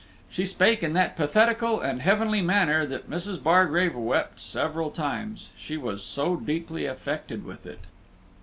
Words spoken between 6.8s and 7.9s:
affected with it.